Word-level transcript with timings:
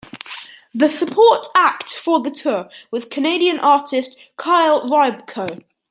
The 0.73 0.89
support 0.89 1.45
act 1.55 1.91
for 1.93 2.21
the 2.23 2.31
tour 2.31 2.69
was 2.89 3.05
Canadian 3.05 3.59
artist, 3.59 4.17
Kyle 4.35 4.81
Riabko. 4.89 5.63